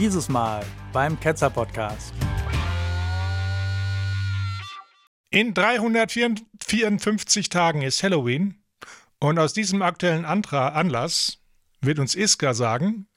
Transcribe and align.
Dieses 0.00 0.30
Mal 0.30 0.64
beim 0.94 1.20
Ketzer 1.20 1.50
Podcast. 1.50 2.14
In 5.28 5.52
354 5.52 7.50
Tagen 7.50 7.82
ist 7.82 8.02
Halloween 8.02 8.64
und 9.18 9.38
aus 9.38 9.52
diesem 9.52 9.82
aktuellen 9.82 10.24
Antra 10.24 10.68
Anlass 10.68 11.42
wird 11.82 11.98
uns 11.98 12.14
Iska 12.14 12.54
sagen, 12.54 13.08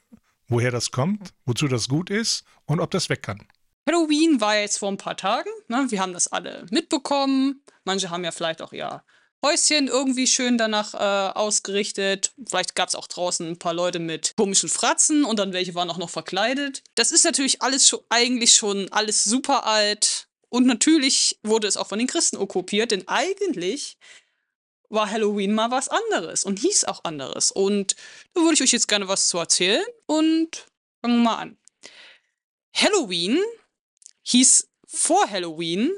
woher 0.50 0.72
das 0.72 0.92
kommt, 0.92 1.34
wozu 1.46 1.70
das 1.70 1.88
gut 1.88 2.10
ist 2.10 2.44
und 2.66 2.82
ob 2.82 2.92
das 2.92 3.08
weg 3.08 3.24
kann. 3.24 3.48
Halloween 3.88 4.42
war 4.42 4.58
jetzt 4.58 4.80
vor 4.80 4.92
ein 4.92 4.98
paar 4.98 5.16
Tagen. 5.16 5.50
Ne? 5.70 5.86
Wir 5.88 6.02
haben 6.02 6.12
das 6.12 6.28
alle 6.28 6.66
mitbekommen. 6.70 7.64
Manche 7.86 8.10
haben 8.10 8.26
ja 8.26 8.32
vielleicht 8.32 8.62
auch 8.62 8.74
ihr 8.74 9.02
Häuschen 9.46 9.90
irgendwie 9.90 10.26
schön 10.26 10.58
danach 10.58 10.94
äh, 10.94 11.34
ausgerichtet. 11.38 12.32
Vielleicht 12.48 12.76
gab 12.76 12.88
es 12.88 12.96
auch 12.96 13.08
draußen 13.08 13.46
ein 13.46 13.60
paar 13.60 13.74
Leute 13.74 14.00
mit 14.00 14.36
komischen 14.38 14.70
Fratzen 14.70 15.26
und 15.26 15.38
dann 15.38 15.52
welche 15.52 15.76
waren 15.76 15.90
auch 15.90 15.98
noch 15.98 16.10
verkleidet. 16.10 16.82
Das 16.96 17.12
ist 17.12 17.26
natürlich 17.26 17.62
alles 17.62 17.88
schon, 17.88 18.00
eigentlich 18.08 18.56
schon 18.56 18.90
alles 18.94 19.26
super 19.26 19.66
alt. 19.66 20.30
Und 20.50 20.66
natürlich 20.66 21.40
wurde 21.44 21.68
es 21.68 21.78
auch 21.78 21.88
von 21.88 22.00
den 22.00 22.08
Christen 22.08 22.38
okkupiert, 22.38 22.92
denn 22.92 23.08
eigentlich 23.08 23.98
war 24.88 25.10
Halloween 25.10 25.54
mal 25.54 25.72
was 25.72 25.90
anderes 25.90 26.46
und 26.46 26.60
hieß 26.60 26.86
auch 26.86 27.04
anderes. 27.04 27.52
Und 27.52 27.96
da 28.34 28.42
würde 28.42 28.54
ich 28.54 28.62
euch 28.62 28.72
jetzt 28.72 28.88
gerne 28.88 29.08
was 29.08 29.28
zu 29.28 29.40
erzählen 29.40 29.84
und 30.06 30.68
fangen 31.02 31.18
wir 31.18 31.24
mal 31.24 31.38
an. 31.38 31.58
Halloween 32.74 33.42
hieß 34.22 34.70
vor 34.88 35.30
Halloween 35.30 35.92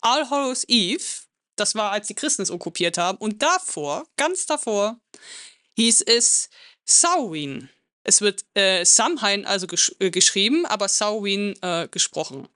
All 0.00 0.28
Hallows 0.28 0.64
Eve. 0.68 1.04
Das 1.60 1.74
war, 1.74 1.92
als 1.92 2.06
die 2.06 2.14
Christen 2.14 2.40
es 2.40 2.50
okkupiert 2.50 2.96
haben. 2.96 3.18
Und 3.18 3.42
davor, 3.42 4.06
ganz 4.16 4.46
davor, 4.46 4.98
hieß 5.76 6.00
es 6.00 6.48
Samhain. 6.86 7.68
Es 8.02 8.22
wird 8.22 8.46
äh, 8.54 8.84
Samhain 8.84 9.44
also 9.44 9.66
gesch 9.66 9.94
äh, 9.98 10.10
geschrieben, 10.10 10.64
aber 10.64 10.88
Samhain 10.88 11.54
äh, 11.60 11.86
gesprochen. 11.90 12.48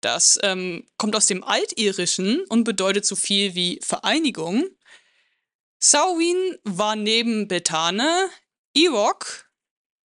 Das 0.00 0.36
ähm, 0.42 0.84
kommt 0.96 1.14
aus 1.14 1.26
dem 1.26 1.44
Altirischen 1.44 2.44
und 2.48 2.64
bedeutet 2.64 3.06
so 3.06 3.14
viel 3.14 3.54
wie 3.54 3.78
Vereinigung. 3.84 4.66
Samhain 5.78 6.58
war 6.64 6.96
neben 6.96 7.46
Bethane, 7.46 8.30
Ewok, 8.74 9.48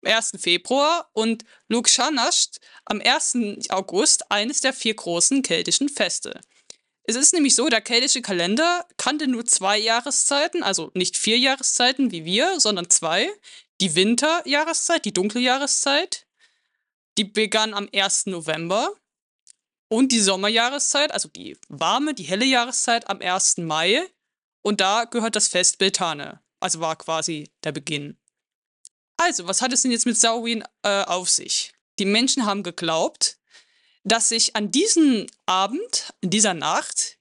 1. 0.04 0.32
Februar 0.40 1.12
und 1.14 1.46
Lukshanasht 1.68 2.60
am 2.86 3.02
1. 3.02 3.70
August 3.70 4.32
eines 4.32 4.62
der 4.62 4.74
vier 4.74 4.96
großen 4.96 5.44
keltischen 5.44 5.90
Feste. 5.90 6.42
Es 7.04 7.16
ist 7.16 7.34
nämlich 7.34 7.56
so, 7.56 7.68
der 7.68 7.82
keltische 7.82 8.22
Kalender 8.22 8.86
kannte 8.98 9.28
nur 9.28 9.46
zwei 9.46 9.78
Jahreszeiten, 9.78 10.64
also 10.64 10.92
nicht 10.94 11.18
vier 11.18 11.38
Jahreszeiten 11.38 12.12
wie 12.12 12.26
wir, 12.26 12.60
sondern 12.60 12.90
zwei. 12.90 13.30
Die 13.82 13.96
Winterjahreszeit, 13.96 15.06
die 15.06 15.14
dunkle 15.14 15.42
Jahreszeit, 15.42 16.28
die 17.18 17.24
begann 17.24 17.74
am 17.74 17.90
1. 17.94 18.28
November. 18.28 18.94
Und 19.90 20.14
die 20.14 20.22
Sommerjahreszeit, 20.22 21.12
also 21.12 21.28
die 21.28 21.58
warme, 21.68 22.14
die 22.14 22.24
helle 22.24 22.46
Jahreszeit 22.46 23.10
am 23.10 23.20
1. 23.20 23.58
Mai. 23.58 24.02
Und 24.62 24.80
da 24.80 25.04
gehört 25.04 25.36
das 25.36 25.50
Fest 25.50 25.80
Beltane. 25.80 26.40
Also 26.62 26.80
war 26.80 26.96
quasi 26.96 27.52
der 27.64 27.74
Beginn. 27.74 28.18
Also, 29.18 29.48
was 29.48 29.62
hat 29.62 29.74
es 29.74 29.82
denn 29.82 29.92
jetzt 29.92 30.06
mit 30.06 30.18
Samhain 30.18 30.64
äh, 30.84 31.04
auf 31.04 31.30
sich? 31.30 31.74
Die 32.00 32.06
Menschen 32.06 32.46
haben 32.46 32.64
geglaubt, 32.64 33.38
dass 34.04 34.30
sich 34.30 34.56
an 34.56 34.72
diesem 34.72 35.28
Abend, 35.46 36.14
in 36.22 36.30
dieser 36.30 36.54
Nacht, 36.54 37.18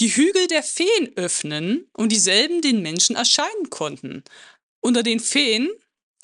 die 0.00 0.14
Hügel 0.14 0.46
der 0.46 0.62
Feen 0.62 1.16
öffnen 1.16 1.88
und 1.92 2.12
dieselben 2.12 2.62
den 2.62 2.82
Menschen 2.82 3.16
erscheinen 3.16 3.70
konnten. 3.70 4.22
Unter 4.80 5.02
den 5.02 5.20
Feen, 5.20 5.68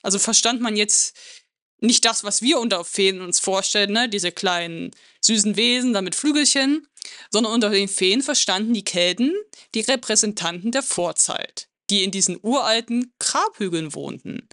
also 0.03 0.19
verstand 0.19 0.61
man 0.61 0.77
jetzt 0.77 1.17
nicht 1.81 2.05
das, 2.05 2.25
was 2.25 2.41
wir 2.41 2.61
unter 2.61 2.85
Feen 2.85 3.21
uns 3.21 3.41
vorstellen, 3.41 3.93
ne? 3.93 4.09
diese 4.09 4.33
kleinen 4.33 4.93
süßen 5.23 5.57
Wesen 5.57 5.93
da 5.93 6.03
mit 6.03 6.15
Flügelchen, 6.15 6.87
sondern 7.31 7.53
unter 7.53 7.71
den 7.71 7.89
Feen 7.89 8.23
verstanden 8.23 8.75
die 8.75 8.85
Kelten 8.85 9.35
die 9.75 9.81
Repräsentanten 9.81 10.71
der 10.71 10.83
Vorzeit, 10.83 11.69
die 11.91 12.05
in 12.05 12.11
diesen 12.11 12.39
uralten 12.43 13.13
Grabhügeln 13.19 13.95
wohnten. 13.95 14.49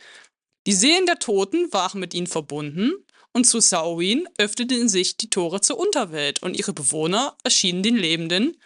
Die 0.68 0.74
Seelen 0.74 1.06
der 1.06 1.20
Toten 1.20 1.72
waren 1.72 2.00
mit 2.00 2.14
ihnen 2.14 2.28
verbunden 2.28 2.94
und 3.34 3.46
zu 3.46 3.59
Samhain 3.59 4.28
öffneten 4.38 4.90
sich 4.90 5.18
die 5.18 5.30
Tore 5.30 5.62
zur 5.62 5.80
Unterwelt 5.80 6.44
und 6.44 6.58
ihre 6.58 6.74
Bewohner 6.74 7.38
erschienen 7.44 7.84
den 7.84 7.96
Lebenden, 7.96 8.62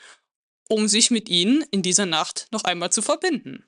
um 0.68 0.88
sich 0.88 1.12
mit 1.12 1.30
ihnen 1.30 1.64
in 1.72 1.82
dieser 1.82 2.06
Nacht 2.06 2.48
noch 2.52 2.64
einmal 2.64 2.92
zu 2.92 3.02
verbinden. 3.02 3.66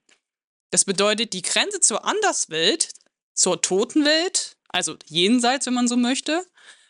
Das 0.71 0.85
bedeutet, 0.85 1.33
die 1.33 1.43
Grenze 1.43 1.79
zur 1.79 2.05
Anderswelt, 2.05 2.89
zur 3.33 3.61
Totenwelt, 3.61 4.57
also 4.69 4.97
jenseits, 5.05 5.65
wenn 5.65 5.75
man 5.75 5.87
so 5.87 5.95
möchte, 5.95 6.45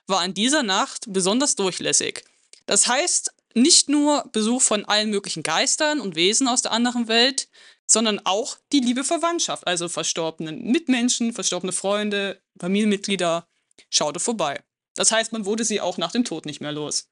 war 0.08 0.24
in 0.24 0.34
dieser 0.34 0.64
Nacht 0.64 1.06
besonders 1.10 1.56
durchlässig. 1.56 2.24
Das 2.66 2.88
heißt, 2.88 3.34
nicht 3.54 3.90
nur 3.90 4.30
Besuch 4.32 4.62
von 4.62 4.86
allen 4.86 5.10
möglichen 5.10 5.44
Geistern 5.44 6.00
und 6.00 6.16
Wesen 6.16 6.48
aus 6.48 6.62
der 6.62 6.72
anderen 6.72 7.08
Welt, 7.08 7.50
sondern 7.86 8.20
auch 8.26 8.58
die 8.72 8.80
liebe 8.80 9.04
Verwandtschaft, 9.04 9.66
also 9.66 9.90
verstorbene 9.90 10.52
Mitmenschen, 10.52 11.34
verstorbene 11.34 11.72
Freunde, 11.72 12.42
Familienmitglieder, 12.60 13.48
schaute 13.90 14.20
vorbei. 14.20 14.64
Das 14.96 15.12
heißt, 15.12 15.32
man 15.32 15.46
wurde 15.46 15.64
sie 15.64 15.82
auch 15.82 15.98
nach 15.98 16.12
dem 16.12 16.26
Tod 16.26 16.46
nicht 16.46 16.62
mehr 16.62 16.72
los. 16.72 17.10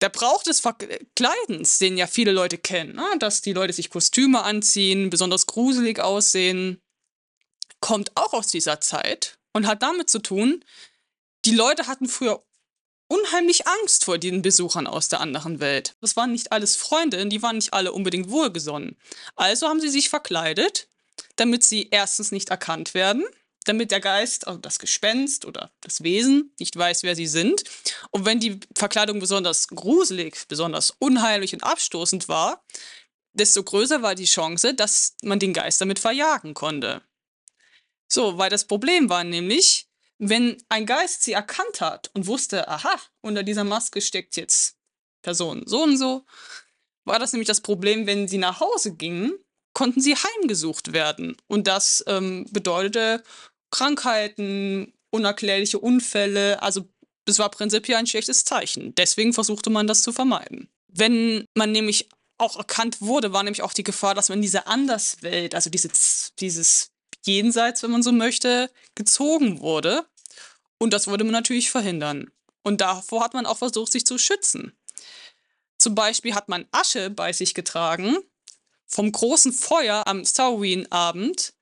Der 0.00 0.08
Brauch 0.08 0.42
des 0.42 0.60
Verkleidens, 0.60 1.78
den 1.78 1.98
ja 1.98 2.06
viele 2.06 2.32
Leute 2.32 2.56
kennen, 2.56 2.94
ne? 2.94 3.06
dass 3.18 3.42
die 3.42 3.52
Leute 3.52 3.72
sich 3.72 3.90
Kostüme 3.90 4.42
anziehen, 4.42 5.10
besonders 5.10 5.46
gruselig 5.46 6.00
aussehen, 6.00 6.80
kommt 7.80 8.12
auch 8.16 8.32
aus 8.32 8.46
dieser 8.48 8.80
Zeit 8.80 9.38
und 9.52 9.66
hat 9.66 9.82
damit 9.82 10.08
zu 10.08 10.20
tun, 10.20 10.64
die 11.44 11.54
Leute 11.54 11.86
hatten 11.86 12.08
früher 12.08 12.42
unheimlich 13.08 13.66
Angst 13.66 14.04
vor 14.04 14.18
den 14.18 14.40
Besuchern 14.40 14.86
aus 14.86 15.08
der 15.08 15.20
anderen 15.20 15.60
Welt. 15.60 15.96
Das 16.00 16.16
waren 16.16 16.32
nicht 16.32 16.52
alles 16.52 16.76
Freunde, 16.76 17.26
die 17.26 17.42
waren 17.42 17.56
nicht 17.56 17.74
alle 17.74 17.92
unbedingt 17.92 18.30
wohlgesonnen. 18.30 18.96
Also 19.36 19.68
haben 19.68 19.80
sie 19.80 19.88
sich 19.88 20.08
verkleidet, 20.08 20.88
damit 21.36 21.64
sie 21.64 21.88
erstens 21.90 22.30
nicht 22.30 22.50
erkannt 22.50 22.94
werden, 22.94 23.24
damit 23.70 23.90
der 23.90 24.00
Geist, 24.00 24.46
also 24.46 24.58
das 24.58 24.78
Gespenst 24.78 25.44
oder 25.44 25.70
das 25.80 26.02
Wesen 26.02 26.52
nicht 26.58 26.76
weiß, 26.76 27.02
wer 27.02 27.16
sie 27.16 27.26
sind. 27.26 27.64
Und 28.10 28.24
wenn 28.24 28.40
die 28.40 28.60
Verkleidung 28.74 29.20
besonders 29.20 29.68
gruselig, 29.68 30.46
besonders 30.48 30.92
unheimlich 30.98 31.54
und 31.54 31.62
abstoßend 31.62 32.28
war, 32.28 32.64
desto 33.32 33.62
größer 33.62 34.02
war 34.02 34.14
die 34.14 34.24
Chance, 34.24 34.74
dass 34.74 35.14
man 35.22 35.38
den 35.38 35.52
Geist 35.52 35.80
damit 35.80 35.98
verjagen 35.98 36.54
konnte. 36.54 37.02
So, 38.08 38.38
weil 38.38 38.50
das 38.50 38.66
Problem 38.66 39.08
war 39.08 39.22
nämlich, 39.22 39.86
wenn 40.18 40.62
ein 40.68 40.84
Geist 40.84 41.22
sie 41.22 41.32
erkannt 41.32 41.80
hat 41.80 42.10
und 42.14 42.26
wusste, 42.26 42.68
aha, 42.68 42.94
unter 43.20 43.42
dieser 43.42 43.64
Maske 43.64 44.00
steckt 44.00 44.36
jetzt 44.36 44.76
Person 45.22 45.62
so 45.66 45.82
und 45.82 45.96
so, 45.96 46.26
war 47.04 47.18
das 47.18 47.32
nämlich 47.32 47.46
das 47.46 47.60
Problem, 47.60 48.06
wenn 48.06 48.26
sie 48.26 48.38
nach 48.38 48.60
Hause 48.60 48.94
gingen, 48.94 49.32
konnten 49.72 50.00
sie 50.00 50.16
heimgesucht 50.16 50.92
werden. 50.92 51.36
Und 51.46 51.66
das 51.66 52.04
ähm, 52.06 52.46
bedeutete 52.50 53.22
Krankheiten, 53.70 54.92
unerklärliche 55.10 55.78
Unfälle, 55.78 56.62
also 56.62 56.88
das 57.24 57.38
war 57.38 57.50
prinzipiell 57.50 57.98
ein 57.98 58.06
schlechtes 58.06 58.44
Zeichen. 58.44 58.94
Deswegen 58.94 59.32
versuchte 59.32 59.70
man 59.70 59.86
das 59.86 60.02
zu 60.02 60.12
vermeiden. 60.12 60.68
Wenn 60.88 61.44
man 61.54 61.72
nämlich 61.72 62.08
auch 62.38 62.56
erkannt 62.56 63.00
wurde, 63.00 63.32
war 63.32 63.42
nämlich 63.42 63.62
auch 63.62 63.72
die 63.72 63.84
Gefahr, 63.84 64.14
dass 64.14 64.28
man 64.28 64.38
in 64.38 64.42
diese 64.42 64.66
Anderswelt, 64.66 65.54
also 65.54 65.70
diese, 65.70 65.90
dieses 66.38 66.90
Jenseits, 67.24 67.82
wenn 67.82 67.90
man 67.90 68.02
so 68.02 68.12
möchte, 68.12 68.70
gezogen 68.94 69.60
wurde. 69.60 70.06
Und 70.78 70.92
das 70.92 71.06
wollte 71.06 71.24
man 71.24 71.32
natürlich 71.32 71.70
verhindern. 71.70 72.30
Und 72.62 72.80
davor 72.80 73.22
hat 73.22 73.34
man 73.34 73.46
auch 73.46 73.58
versucht, 73.58 73.92
sich 73.92 74.06
zu 74.06 74.18
schützen. 74.18 74.76
Zum 75.78 75.94
Beispiel 75.94 76.34
hat 76.34 76.48
man 76.48 76.66
Asche 76.72 77.10
bei 77.10 77.32
sich 77.32 77.54
getragen 77.54 78.18
vom 78.86 79.12
großen 79.12 79.52
Feuer 79.52 80.02
am 80.06 80.24
Samhain-Abend. 80.24 81.54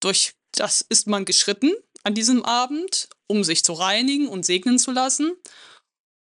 Durch 0.00 0.34
das 0.52 0.84
ist 0.88 1.06
man 1.06 1.24
geschritten 1.24 1.72
an 2.04 2.14
diesem 2.14 2.44
Abend, 2.44 3.08
um 3.26 3.44
sich 3.44 3.64
zu 3.64 3.72
reinigen 3.72 4.28
und 4.28 4.44
segnen 4.44 4.78
zu 4.78 4.90
lassen. 4.90 5.32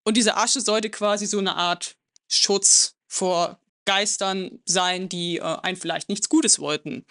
Und 0.04 0.18
diese 0.18 0.38
Asche 0.38 0.62
sollte 0.62 0.90
quasi 0.90 1.26
so 1.26 1.40
eine 1.40 1.56
Art 1.56 1.96
Schutz 2.28 2.96
vor 3.08 3.60
Geistern 3.86 4.60
sein, 4.66 5.10
die 5.10 5.38
äh, 5.38 5.42
einen 5.42 5.78
vielleicht 5.78 6.10
nichts 6.10 6.30
Gutes 6.30 6.60
wollten. 6.60 7.06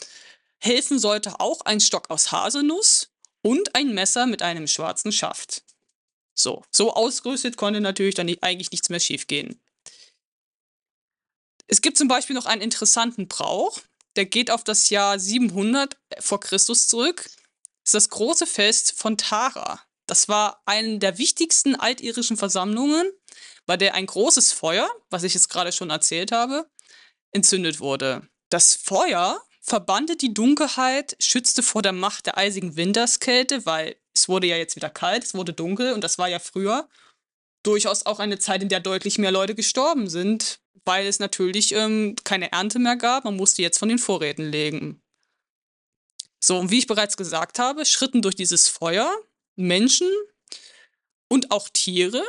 Helfen 0.59 0.99
sollte 0.99 1.41
auch 1.41 1.63
ein 1.63 1.81
Stock 1.81 2.11
aus 2.11 2.33
Haselnuss 2.33 3.11
und 3.43 3.75
ein 3.75 3.95
Messer 3.95 4.27
mit 4.27 4.43
einem 4.43 4.67
schwarzen 4.67 5.13
Schaft. 5.13 5.63
So, 6.35 6.65
so 6.71 6.93
ausgerüstet 6.93 7.57
konnte 7.57 7.81
natürlich 7.81 8.15
dann 8.15 8.27
nicht, 8.27 8.43
eigentlich 8.43 8.71
nichts 8.71 8.91
mehr 8.91 9.01
schiefgehen. 9.01 9.61
Es 11.67 11.81
gibt 11.81 11.97
zum 11.97 12.09
Beispiel 12.09 12.35
noch 12.35 12.47
einen 12.47 12.63
interessanten 12.63 13.27
Brauch, 13.27 13.81
der 14.17 14.27
geht 14.27 14.51
auf 14.51 14.65
das 14.65 14.91
Jahr 14.91 15.19
700 15.19 15.97
vor 16.21 16.41
Christus 16.41 16.89
zurück. 16.89 17.29
Ist 17.85 17.95
das 17.95 18.11
große 18.11 18.47
Fest 18.47 18.95
von 18.97 19.17
Tara. 19.17 19.81
Das 20.07 20.29
war 20.29 20.63
eine 20.67 20.99
der 20.99 21.19
wichtigsten 21.19 21.75
altirischen 21.75 22.37
Versammlungen, 22.37 23.11
bei 23.67 23.77
der 23.77 23.95
ein 23.95 24.07
großes 24.07 24.53
Feuer, 24.53 24.89
was 25.11 25.25
ich 25.25 25.35
jetzt 25.35 25.49
gerade 25.51 25.73
schon 25.73 25.91
erzählt 25.91 26.33
habe, 26.33 26.69
entzündet 27.33 27.81
wurde. 27.81 28.29
Das 28.49 28.75
Feuer 28.75 29.41
verbannte 29.61 30.17
die 30.17 30.33
Dunkelheit, 30.33 31.17
schützte 31.19 31.63
vor 31.63 31.83
der 31.83 31.93
Macht 31.93 32.27
der 32.27 32.39
eisigen 32.39 32.77
Winterskälte, 32.77 33.67
weil 33.67 33.97
es 34.15 34.29
wurde 34.29 34.47
ja 34.47 34.57
jetzt 34.57 34.77
wieder 34.77 34.91
kalt, 34.91 35.25
es 35.25 35.35
wurde 35.35 35.53
dunkel 35.53 35.93
und 35.93 36.03
das 36.03 36.19
war 36.19 36.29
ja 36.29 36.39
früher 36.39 36.89
durchaus 37.65 38.07
auch 38.07 38.21
eine 38.21 38.39
Zeit, 38.39 38.63
in 38.63 38.69
der 38.69 38.79
deutlich 38.79 39.19
mehr 39.19 39.33
Leute 39.33 39.57
gestorben 39.57 40.09
sind, 40.09 40.61
weil 40.85 41.07
es 41.07 41.19
natürlich 41.19 41.73
ähm, 41.73 42.15
keine 42.25 42.53
Ernte 42.53 42.79
mehr 42.79 42.97
gab. 42.97 43.25
Man 43.25 43.37
musste 43.37 43.63
jetzt 43.63 43.79
von 43.79 43.89
den 43.89 43.99
Vorräten 43.99 44.51
legen. 44.51 45.01
So, 46.39 46.59
und 46.59 46.71
wie 46.71 46.79
ich 46.79 46.87
bereits 46.87 47.17
gesagt 47.17 47.59
habe, 47.59 47.85
schritten 47.85 48.23
durch 48.23 48.37
dieses 48.37 48.69
Feuer 48.69 49.13
Menschen 49.57 50.11
und 51.29 51.51
auch 51.51 51.69
Tiere, 51.69 52.23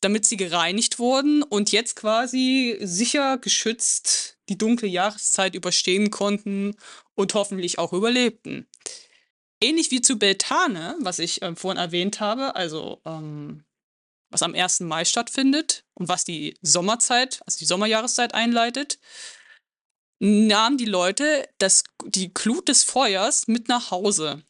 damit 0.00 0.26
sie 0.26 0.36
gereinigt 0.36 0.98
wurden 0.98 1.42
und 1.42 1.72
jetzt 1.72 1.96
quasi 1.96 2.76
sicher 2.82 3.38
geschützt 3.38 4.36
die 4.48 4.58
dunkle 4.58 4.88
Jahreszeit 4.88 5.54
überstehen 5.54 6.10
konnten 6.10 6.76
und 7.14 7.34
hoffentlich 7.34 7.78
auch 7.78 7.92
überlebten. 7.92 8.68
Ähnlich 9.60 9.90
wie 9.90 10.02
zu 10.02 10.18
Beltane, 10.18 10.96
was 11.00 11.18
ich 11.18 11.42
ähm, 11.42 11.56
vorhin 11.56 11.80
erwähnt 11.80 12.20
habe, 12.20 12.54
also 12.54 13.00
ähm, 13.06 13.64
was 14.36 14.42
am 14.42 14.54
1. 14.54 14.80
Mai 14.80 15.06
stattfindet 15.06 15.84
und 15.94 16.08
was 16.08 16.24
die 16.24 16.58
Sommerzeit, 16.60 17.40
also 17.46 17.56
die 17.58 17.64
Sommerjahreszeit 17.64 18.34
einleitet, 18.34 18.98
nahmen 20.18 20.76
die 20.76 20.84
Leute 20.84 21.48
das, 21.56 21.84
die 22.04 22.34
Glut 22.34 22.68
des 22.68 22.84
Feuers 22.84 23.48
mit 23.48 23.68
nach 23.68 23.90
Hause, 23.90 24.42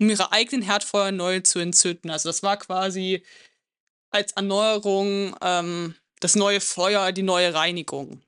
um 0.00 0.10
ihre 0.10 0.32
eigenen 0.32 0.62
Herdfeuer 0.62 1.12
neu 1.12 1.40
zu 1.40 1.60
entzünden. 1.60 2.10
Also 2.10 2.28
das 2.28 2.42
war 2.42 2.56
quasi 2.56 3.24
als 4.10 4.32
Erneuerung 4.32 5.36
ähm, 5.40 5.94
das 6.18 6.34
neue 6.34 6.60
Feuer, 6.60 7.12
die 7.12 7.22
neue 7.22 7.54
Reinigung. 7.54 8.20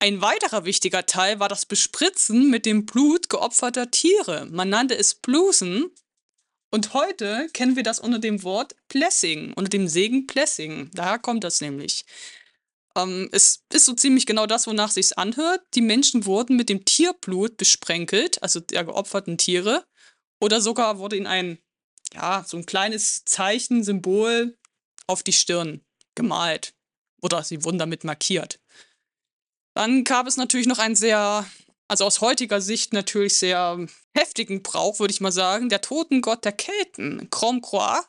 Ein 0.00 0.20
weiterer 0.22 0.64
wichtiger 0.64 1.06
Teil 1.06 1.38
war 1.38 1.48
das 1.48 1.66
Bespritzen 1.66 2.50
mit 2.50 2.66
dem 2.66 2.84
Blut 2.84 3.28
geopferter 3.28 3.92
Tiere. 3.92 4.46
Man 4.50 4.70
nannte 4.70 4.98
es 4.98 5.14
Blusen. 5.14 5.92
Und 6.74 6.92
heute 6.92 7.46
kennen 7.52 7.76
wir 7.76 7.84
das 7.84 8.00
unter 8.00 8.18
dem 8.18 8.42
Wort 8.42 8.74
Blessing, 8.88 9.52
unter 9.52 9.68
dem 9.68 9.86
Segen 9.86 10.26
Blessing. 10.26 10.90
Daher 10.92 11.20
kommt 11.20 11.44
das 11.44 11.60
nämlich. 11.60 12.04
Ähm, 12.96 13.28
es 13.30 13.62
ist 13.72 13.84
so 13.84 13.92
ziemlich 13.92 14.26
genau 14.26 14.46
das, 14.46 14.66
wonach 14.66 14.90
sich's 14.90 15.12
anhört. 15.12 15.62
Die 15.74 15.80
Menschen 15.80 16.26
wurden 16.26 16.56
mit 16.56 16.68
dem 16.68 16.84
Tierblut 16.84 17.58
besprenkelt, 17.58 18.42
also 18.42 18.58
der 18.58 18.82
geopferten 18.82 19.38
Tiere, 19.38 19.86
oder 20.40 20.60
sogar 20.60 20.98
wurde 20.98 21.14
ihnen 21.14 21.28
ein, 21.28 21.58
ja, 22.12 22.44
so 22.44 22.56
ein 22.56 22.66
kleines 22.66 23.24
Zeichen, 23.24 23.84
Symbol 23.84 24.58
auf 25.06 25.22
die 25.22 25.32
Stirn 25.32 25.80
gemalt. 26.16 26.74
Oder 27.22 27.44
sie 27.44 27.62
wurden 27.62 27.78
damit 27.78 28.02
markiert. 28.02 28.58
Dann 29.74 30.02
gab 30.02 30.26
es 30.26 30.36
natürlich 30.36 30.66
noch 30.66 30.80
einen 30.80 30.96
sehr, 30.96 31.46
also 31.88 32.04
aus 32.04 32.20
heutiger 32.20 32.60
Sicht 32.60 32.92
natürlich 32.92 33.38
sehr 33.38 33.86
heftigen 34.14 34.62
Brauch, 34.62 34.98
würde 34.98 35.12
ich 35.12 35.20
mal 35.20 35.32
sagen. 35.32 35.68
Der 35.68 35.80
Totengott 35.80 36.44
der 36.44 36.52
Kelten, 36.52 37.28
Crom 37.30 37.60
Croix, 37.60 38.04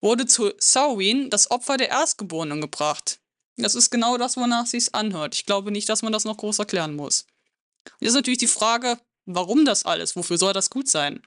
wurde 0.00 0.26
zu 0.26 0.52
Samhain, 0.58 1.30
das 1.30 1.50
Opfer 1.50 1.76
der 1.76 1.88
Erstgeborenen, 1.88 2.60
gebracht. 2.60 3.20
Das 3.56 3.74
ist 3.74 3.90
genau 3.90 4.18
das, 4.18 4.36
wonach 4.36 4.66
sich's 4.66 4.94
anhört. 4.94 5.34
Ich 5.34 5.46
glaube 5.46 5.72
nicht, 5.72 5.88
dass 5.88 6.02
man 6.02 6.12
das 6.12 6.24
noch 6.24 6.36
groß 6.36 6.60
erklären 6.60 6.94
muss. 6.94 7.26
Jetzt 7.98 8.10
ist 8.10 8.14
natürlich 8.14 8.38
die 8.38 8.46
Frage, 8.46 8.98
warum 9.26 9.64
das 9.64 9.84
alles? 9.84 10.14
Wofür 10.14 10.38
soll 10.38 10.52
das 10.52 10.70
gut 10.70 10.88
sein? 10.88 11.22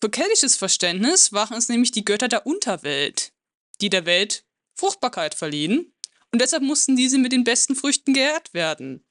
Für 0.00 0.10
keltisches 0.10 0.56
Verständnis 0.56 1.32
waren 1.32 1.56
es 1.56 1.68
nämlich 1.68 1.90
die 1.90 2.04
Götter 2.04 2.28
der 2.28 2.46
Unterwelt, 2.46 3.32
die 3.80 3.90
der 3.90 4.06
Welt 4.06 4.44
Fruchtbarkeit 4.74 5.34
verliehen 5.34 5.92
und 6.32 6.40
deshalb 6.40 6.62
mussten 6.62 6.96
diese 6.96 7.18
mit 7.18 7.32
den 7.32 7.44
besten 7.44 7.74
Früchten 7.74 8.12
geehrt 8.12 8.52
werden. 8.52 9.05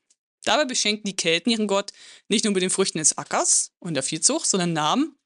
Dabei 0.46 0.66
beschenkten 0.66 1.08
die 1.08 1.16
Kelten 1.16 1.50
ihren 1.50 1.68
Gott 1.68 1.92
nicht 2.30 2.46
nur 2.46 2.54
mit 2.54 2.64
den 2.64 2.70
Früchten 2.70 3.00
des 3.00 3.18
Ackers 3.18 3.74
und 3.80 3.96
der 3.96 4.04
Viehzucht, 4.04 4.48
sondern 4.48 4.74
nahmen 4.74 5.18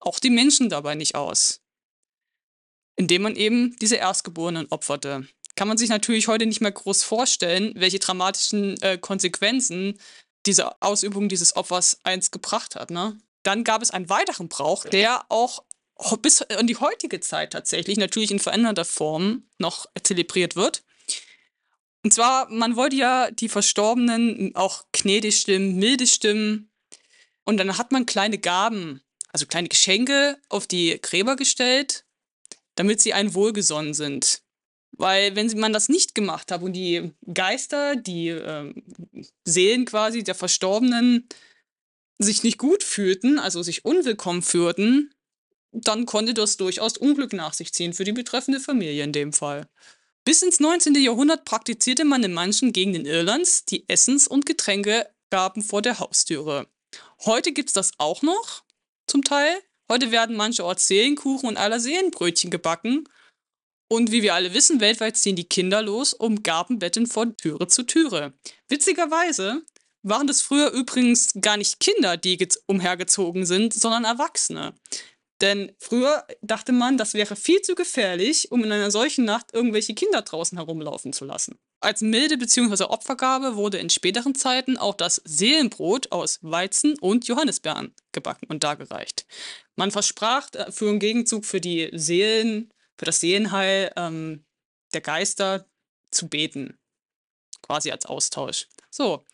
auch 0.00 0.18
die 0.18 0.30
Menschen 0.30 0.68
dabei 0.68 0.94
nicht 0.94 1.14
aus, 1.14 1.60
indem 2.96 3.22
man 3.22 3.36
eben 3.36 3.76
diese 3.80 3.96
Erstgeborenen 3.96 4.66
opferte. 4.70 5.28
Kann 5.54 5.68
man 5.68 5.76
sich 5.76 5.88
natürlich 5.88 6.28
heute 6.28 6.46
nicht 6.46 6.60
mehr 6.60 6.72
groß 6.72 7.02
vorstellen, 7.02 7.72
welche 7.76 7.98
dramatischen 7.98 8.80
äh, 8.80 8.96
Konsequenzen 8.96 9.98
diese 10.46 10.80
Ausübung 10.80 11.28
dieses 11.28 11.56
Opfers 11.56 12.00
einst 12.04 12.32
gebracht 12.32 12.76
hat. 12.76 12.90
Ne? 12.90 13.18
Dann 13.42 13.64
gab 13.64 13.82
es 13.82 13.90
einen 13.90 14.08
weiteren 14.08 14.48
Brauch, 14.48 14.84
der 14.84 15.26
auch 15.30 15.64
bis 16.22 16.40
in 16.42 16.68
die 16.68 16.76
heutige 16.76 17.20
Zeit 17.20 17.52
tatsächlich 17.52 17.98
natürlich 17.98 18.30
in 18.30 18.38
veränderter 18.38 18.84
Form 18.84 19.48
noch 19.58 19.86
zelebriert 20.02 20.54
wird. 20.54 20.84
Und 22.04 22.12
zwar, 22.12 22.50
man 22.50 22.76
wollte 22.76 22.96
ja 22.96 23.30
die 23.30 23.48
Verstorbenen 23.48 24.54
auch 24.54 24.84
gnädig 24.92 25.40
stimmen, 25.40 25.76
milde 25.76 26.06
stimmen. 26.06 26.70
Und 27.44 27.56
dann 27.56 27.76
hat 27.76 27.92
man 27.92 28.06
kleine 28.06 28.38
Gaben, 28.38 29.02
also 29.32 29.46
kleine 29.46 29.68
Geschenke 29.68 30.38
auf 30.48 30.66
die 30.66 30.98
Gräber 31.00 31.36
gestellt, 31.36 32.04
damit 32.76 33.00
sie 33.00 33.12
einen 33.12 33.34
wohlgesonnen 33.34 33.94
sind. 33.94 34.42
Weil 34.92 35.36
wenn 35.36 35.46
man 35.58 35.72
das 35.72 35.88
nicht 35.88 36.14
gemacht 36.14 36.50
hat 36.50 36.62
und 36.62 36.72
die 36.72 37.12
Geister, 37.32 37.96
die 37.96 38.28
äh, 38.28 38.74
Seelen 39.44 39.84
quasi 39.84 40.24
der 40.24 40.34
Verstorbenen 40.34 41.28
sich 42.18 42.42
nicht 42.42 42.58
gut 42.58 42.82
fühlten, 42.82 43.38
also 43.38 43.62
sich 43.62 43.84
unwillkommen 43.84 44.42
fühlten, 44.42 45.14
dann 45.72 46.06
konnte 46.06 46.34
das 46.34 46.56
durchaus 46.56 46.96
Unglück 46.96 47.32
nach 47.32 47.52
sich 47.52 47.72
ziehen 47.72 47.92
für 47.92 48.04
die 48.04 48.12
betreffende 48.12 48.60
Familie 48.60 49.04
in 49.04 49.12
dem 49.12 49.32
Fall. 49.32 49.68
Bis 50.28 50.42
ins 50.42 50.60
19. 50.60 50.94
Jahrhundert 50.96 51.46
praktizierte 51.46 52.04
man 52.04 52.22
in 52.22 52.34
manchen 52.34 52.74
Gegenden 52.74 53.06
Irlands 53.06 53.64
die 53.64 53.88
Essens- 53.88 54.28
und 54.28 54.44
Getränkegaben 54.44 55.62
vor 55.62 55.80
der 55.80 56.00
Haustüre. 56.00 56.68
Heute 57.24 57.52
gibt 57.52 57.70
es 57.70 57.72
das 57.72 57.92
auch 57.96 58.20
noch, 58.20 58.62
zum 59.06 59.24
Teil. 59.24 59.58
Heute 59.90 60.10
werden 60.10 60.36
mancherorts 60.36 60.86
Seelenkuchen 60.86 61.48
und 61.48 61.56
aller 61.56 61.80
Seelenbrötchen 61.80 62.50
gebacken. 62.50 63.08
Und 63.90 64.12
wie 64.12 64.20
wir 64.20 64.34
alle 64.34 64.52
wissen, 64.52 64.80
weltweit 64.80 65.16
ziehen 65.16 65.34
die 65.34 65.48
Kinder 65.48 65.80
los, 65.80 66.12
um 66.12 66.42
Gabenbetten 66.42 67.06
von 67.06 67.34
Türe 67.38 67.66
zu 67.66 67.84
Türe. 67.84 68.34
Witzigerweise 68.68 69.62
waren 70.02 70.26
das 70.26 70.42
früher 70.42 70.72
übrigens 70.72 71.30
gar 71.40 71.56
nicht 71.56 71.80
Kinder, 71.80 72.18
die 72.18 72.46
umhergezogen 72.66 73.46
sind, 73.46 73.72
sondern 73.72 74.04
Erwachsene. 74.04 74.74
Denn 75.40 75.72
früher 75.78 76.26
dachte 76.42 76.72
man, 76.72 76.98
das 76.98 77.14
wäre 77.14 77.36
viel 77.36 77.60
zu 77.62 77.74
gefährlich, 77.74 78.50
um 78.50 78.64
in 78.64 78.72
einer 78.72 78.90
solchen 78.90 79.24
Nacht 79.24 79.54
irgendwelche 79.54 79.94
Kinder 79.94 80.22
draußen 80.22 80.58
herumlaufen 80.58 81.12
zu 81.12 81.24
lassen. 81.24 81.58
Als 81.80 82.00
milde 82.00 82.36
bzw. 82.38 82.84
Opfergabe 82.84 83.54
wurde 83.54 83.78
in 83.78 83.88
späteren 83.88 84.34
Zeiten 84.34 84.76
auch 84.76 84.94
das 84.94 85.22
Seelenbrot 85.24 86.10
aus 86.10 86.40
Weizen 86.42 86.98
und 86.98 87.28
Johannisbeeren 87.28 87.94
gebacken 88.10 88.46
und 88.48 88.64
dargereicht. 88.64 89.26
Man 89.76 89.92
versprach 89.92 90.48
für 90.70 90.88
einen 90.88 90.98
Gegenzug 90.98 91.44
für 91.44 91.60
die 91.60 91.88
Seelen, 91.92 92.72
für 92.96 93.04
das 93.04 93.20
Seelenheil 93.20 93.92
ähm, 93.96 94.44
der 94.92 95.02
Geister 95.02 95.66
zu 96.10 96.28
beten. 96.28 96.76
Quasi 97.62 97.92
als 97.92 98.06
Austausch. 98.06 98.66
So. 98.90 99.24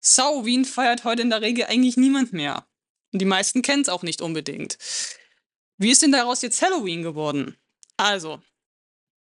Sau-Wien 0.00 0.66
feiert 0.66 1.04
heute 1.04 1.22
in 1.22 1.30
der 1.30 1.40
Regel 1.40 1.64
eigentlich 1.64 1.96
niemand 1.96 2.34
mehr. 2.34 2.66
Und 3.12 3.20
die 3.20 3.26
meisten 3.26 3.62
kennen 3.62 3.82
es 3.82 3.88
auch 3.88 4.02
nicht 4.02 4.20
unbedingt. 4.20 4.76
Wie 5.78 5.90
ist 5.90 6.02
denn 6.02 6.12
daraus 6.12 6.42
jetzt 6.42 6.60
Halloween 6.60 7.02
geworden? 7.02 7.56
Also, 7.96 8.42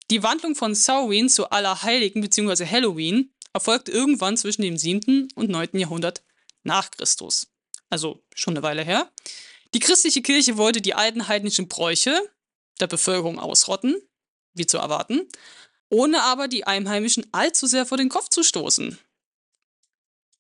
die 0.10 0.24
Wandlung 0.24 0.56
von 0.56 0.74
Samhain 0.74 1.30
zu 1.30 1.52
Allerheiligen 1.52 2.22
bzw. 2.22 2.66
Halloween 2.66 3.32
erfolgte 3.54 3.92
irgendwann 3.92 4.38
zwischen 4.38 4.64
dem 4.64 4.76
7. 4.76 5.30
und 5.36 5.50
9. 5.50 5.70
Jahrhundert 5.74 6.24
nach 6.64 6.90
Christus. 6.90 7.48
Also 7.90 8.24
schon 8.34 8.56
eine 8.56 8.64
Weile 8.64 8.84
her. 8.84 9.12
Die 9.74 9.80
christliche 9.80 10.24
Kirche 10.24 10.58
wollte 10.58 10.82
die 10.82 10.96
alten 10.96 11.28
heidnischen 11.28 11.68
Bräuche 11.68 12.20
der 12.80 12.88
Bevölkerung 12.88 13.40
ausrotten, 13.40 13.96
wie 14.54 14.66
zu 14.66 14.78
erwarten, 14.78 15.28
ohne 15.90 16.24
aber 16.24 16.48
die 16.48 16.66
Einheimischen 16.66 17.28
allzu 17.34 17.68
sehr 17.68 17.86
vor 17.86 17.98
den 17.98 18.10
Kopf 18.10 18.30
zu 18.30 18.44
stoßen. 18.44 18.98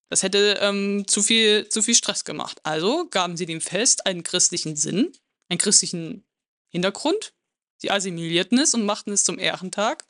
Das 0.09 0.23
hätte 0.23 0.57
ähm, 0.61 1.05
zu, 1.07 1.21
viel, 1.21 1.69
zu 1.69 1.83
viel 1.83 1.95
Stress 1.95 2.23
gemacht. 2.23 2.59
Also 2.63 3.07
gaben 3.09 3.37
sie 3.37 3.45
dem 3.45 3.61
Fest 3.61 4.05
einen 4.05 4.23
christlichen 4.23 4.75
Sinn 4.75 5.11
einen 5.49 5.59
christlichen 5.59 6.25
Hintergrund. 6.69 7.33
Sie 7.77 7.91
assimilierten 7.91 8.57
es 8.57 8.73
und 8.73 8.85
machten 8.85 9.11
es 9.11 9.23
zum 9.23 9.39
Ehrentag 9.39 10.05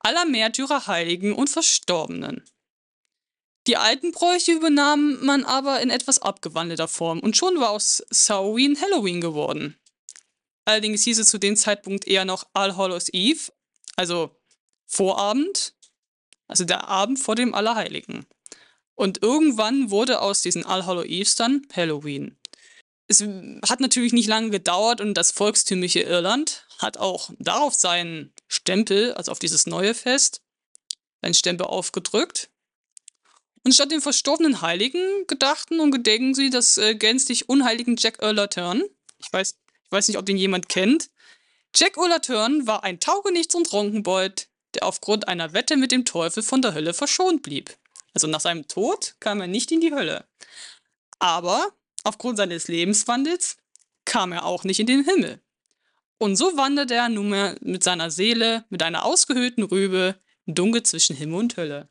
aller 0.00 0.24
Märtyrer, 0.24 0.86
Heiligen 0.86 1.32
und 1.34 1.50
Verstorbenen. 1.50 2.44
Die 3.66 3.76
alten 3.76 4.12
Bräuche 4.12 4.52
übernahm 4.52 5.24
man 5.24 5.44
aber 5.44 5.80
in 5.80 5.90
etwas 5.90 6.20
abgewandelter 6.20 6.88
Form 6.88 7.20
und 7.20 7.36
schon 7.36 7.60
war 7.60 7.70
aus 7.70 8.02
Samhain 8.08 8.80
Halloween 8.80 9.20
geworden. 9.20 9.76
Allerdings 10.64 11.02
hieß 11.04 11.18
es 11.18 11.28
zu 11.28 11.38
dem 11.38 11.56
Zeitpunkt 11.56 12.06
eher 12.06 12.24
noch 12.24 12.46
All 12.54 12.76
Hallows 12.76 13.08
Eve, 13.12 13.52
also 13.96 14.30
Vorabend, 14.86 15.74
also 16.46 16.64
der 16.64 16.88
Abend 16.88 17.18
vor 17.18 17.34
dem 17.34 17.52
Allerheiligen. 17.52 18.26
Und 18.94 19.22
irgendwann 19.22 19.90
wurde 19.90 20.20
aus 20.20 20.40
diesen 20.40 20.64
All 20.64 20.86
Hallow 20.86 21.04
Eves 21.04 21.36
dann 21.36 21.66
Halloween 21.72 22.37
es 23.08 23.22
hat 23.68 23.80
natürlich 23.80 24.12
nicht 24.12 24.28
lange 24.28 24.50
gedauert 24.50 25.00
und 25.00 25.14
das 25.14 25.30
volkstümliche 25.30 26.00
Irland 26.00 26.66
hat 26.78 26.98
auch 26.98 27.30
darauf 27.38 27.74
seinen 27.74 28.32
Stempel, 28.46 29.14
also 29.14 29.32
auf 29.32 29.38
dieses 29.38 29.66
neue 29.66 29.94
Fest, 29.94 30.42
seinen 31.22 31.34
Stempel 31.34 31.66
aufgedrückt. 31.66 32.50
Und 33.64 33.72
statt 33.72 33.90
den 33.90 34.00
verstorbenen 34.00 34.62
Heiligen 34.62 35.26
gedachten 35.26 35.80
und 35.80 35.90
gedenken 35.90 36.34
sie 36.34 36.50
des 36.50 36.76
äh, 36.76 36.94
gänzlich 36.94 37.48
unheiligen 37.48 37.96
Jack 37.96 38.22
Earl 38.22 38.48
Turn, 38.48 38.84
Ich 39.18 39.32
weiß, 39.32 39.56
ich 39.84 39.92
weiß 39.92 40.08
nicht, 40.08 40.18
ob 40.18 40.26
den 40.26 40.36
jemand 40.36 40.68
kennt. 40.68 41.10
Jack 41.74 41.96
Ullaturn 41.96 42.66
war 42.66 42.82
ein 42.84 43.00
Taugenichts 43.00 43.54
und 43.54 43.68
Trunkenbold, 43.68 44.48
der 44.74 44.84
aufgrund 44.84 45.28
einer 45.28 45.52
Wette 45.52 45.76
mit 45.76 45.92
dem 45.92 46.04
Teufel 46.04 46.42
von 46.42 46.62
der 46.62 46.74
Hölle 46.74 46.94
verschont 46.94 47.42
blieb. 47.42 47.76
Also 48.14 48.26
nach 48.26 48.40
seinem 48.40 48.66
Tod 48.68 49.16
kam 49.20 49.40
er 49.40 49.46
nicht 49.46 49.70
in 49.70 49.80
die 49.80 49.92
Hölle. 49.92 50.26
Aber 51.18 51.72
aufgrund 52.04 52.38
seines 52.38 52.68
Lebenswandels 52.68 53.56
kam 54.04 54.32
er 54.32 54.44
auch 54.44 54.64
nicht 54.64 54.80
in 54.80 54.86
den 54.86 55.04
Himmel. 55.04 55.40
Und 56.18 56.36
so 56.36 56.56
wandert 56.56 56.90
er 56.90 57.08
nunmehr 57.08 57.56
mit 57.60 57.84
seiner 57.84 58.10
Seele, 58.10 58.64
mit 58.70 58.82
einer 58.82 59.04
ausgehöhlten 59.04 59.64
Rübe, 59.64 60.16
dunkel 60.46 60.82
zwischen 60.82 61.14
Himmel 61.14 61.38
und 61.38 61.56
Hölle. 61.56 61.88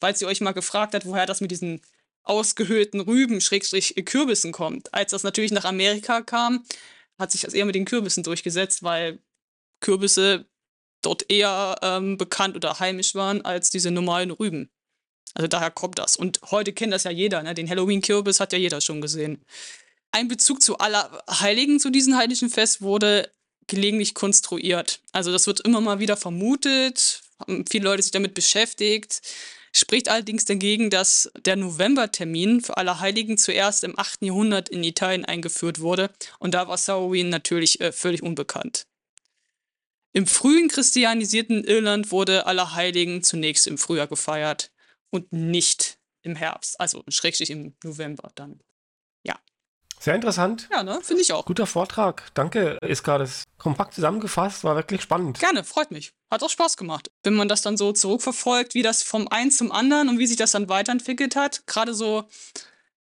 Falls 0.00 0.20
ihr 0.20 0.28
euch 0.28 0.40
mal 0.40 0.52
gefragt 0.52 0.94
habt, 0.94 1.06
woher 1.06 1.26
das 1.26 1.40
mit 1.40 1.50
diesen 1.50 1.80
ausgehöhlten 2.22 3.00
Rüben, 3.00 3.40
Schrägstrich 3.40 3.94
Kürbissen 4.04 4.52
kommt. 4.52 4.92
Als 4.92 5.12
das 5.12 5.22
natürlich 5.22 5.52
nach 5.52 5.64
Amerika 5.64 6.22
kam, 6.22 6.64
hat 7.18 7.32
sich 7.32 7.42
das 7.42 7.54
eher 7.54 7.64
mit 7.64 7.74
den 7.74 7.84
Kürbissen 7.84 8.22
durchgesetzt, 8.22 8.82
weil 8.82 9.20
Kürbisse 9.80 10.46
dort 11.02 11.30
eher 11.30 11.76
ähm, 11.82 12.18
bekannt 12.18 12.56
oder 12.56 12.78
heimisch 12.80 13.14
waren 13.14 13.44
als 13.44 13.70
diese 13.70 13.90
normalen 13.90 14.32
Rüben. 14.32 14.70
Also 15.36 15.48
daher 15.48 15.70
kommt 15.70 15.98
das. 15.98 16.16
Und 16.16 16.40
heute 16.50 16.72
kennt 16.72 16.94
das 16.94 17.04
ja 17.04 17.10
jeder. 17.10 17.42
Ne? 17.42 17.52
Den 17.52 17.68
Halloween-Kürbis 17.68 18.40
hat 18.40 18.54
ja 18.54 18.58
jeder 18.58 18.80
schon 18.80 19.02
gesehen. 19.02 19.44
Ein 20.10 20.28
Bezug 20.28 20.62
zu 20.62 20.78
aller 20.78 21.22
Heiligen 21.28 21.78
zu 21.78 21.90
diesem 21.90 22.16
heiligen 22.16 22.48
Fest 22.48 22.80
wurde 22.80 23.30
gelegentlich 23.66 24.14
konstruiert. 24.14 25.00
Also 25.12 25.32
das 25.32 25.46
wird 25.46 25.60
immer 25.60 25.82
mal 25.82 25.98
wieder 25.98 26.16
vermutet, 26.16 27.20
haben 27.38 27.66
viele 27.66 27.84
Leute 27.84 28.02
sich 28.02 28.12
damit 28.12 28.32
beschäftigt. 28.32 29.20
Spricht 29.72 30.08
allerdings 30.08 30.46
dagegen, 30.46 30.88
dass 30.88 31.30
der 31.44 31.56
Novembertermin 31.56 32.62
für 32.62 32.78
Allerheiligen 32.78 33.36
zuerst 33.36 33.84
im 33.84 33.98
8. 33.98 34.22
Jahrhundert 34.22 34.70
in 34.70 34.82
Italien 34.82 35.26
eingeführt 35.26 35.80
wurde 35.80 36.08
und 36.38 36.54
da 36.54 36.66
war 36.66 36.78
Samhain 36.78 37.28
natürlich 37.28 37.82
äh, 37.82 37.92
völlig 37.92 38.22
unbekannt. 38.22 38.86
Im 40.14 40.26
frühen 40.26 40.68
christianisierten 40.68 41.62
Irland 41.62 42.10
wurde 42.10 42.46
Allerheiligen 42.46 43.22
zunächst 43.22 43.66
im 43.66 43.76
Frühjahr 43.76 44.06
gefeiert 44.06 44.70
und 45.10 45.32
nicht 45.32 45.98
im 46.22 46.36
Herbst, 46.36 46.80
also 46.80 47.04
schrägstrich 47.08 47.50
im 47.50 47.76
November 47.82 48.30
dann. 48.34 48.60
Sehr 49.98 50.14
interessant. 50.14 50.68
Ja, 50.70 50.82
ne? 50.82 51.00
Finde 51.02 51.22
ich 51.22 51.32
auch. 51.32 51.46
Guter 51.46 51.66
Vortrag. 51.66 52.30
Danke, 52.34 52.78
Iska. 52.82 53.18
Das 53.18 53.44
kompakt 53.58 53.94
zusammengefasst, 53.94 54.62
war 54.64 54.76
wirklich 54.76 55.02
spannend. 55.02 55.38
Gerne, 55.38 55.64
freut 55.64 55.90
mich. 55.90 56.12
Hat 56.30 56.42
auch 56.42 56.50
Spaß 56.50 56.76
gemacht. 56.76 57.10
Wenn 57.22 57.34
man 57.34 57.48
das 57.48 57.62
dann 57.62 57.76
so 57.76 57.92
zurückverfolgt, 57.92 58.74
wie 58.74 58.82
das 58.82 59.02
vom 59.02 59.28
einen 59.28 59.50
zum 59.50 59.72
anderen 59.72 60.08
und 60.08 60.18
wie 60.18 60.26
sich 60.26 60.36
das 60.36 60.52
dann 60.52 60.68
weiterentwickelt 60.68 61.34
hat. 61.34 61.66
Gerade 61.66 61.94
so 61.94 62.28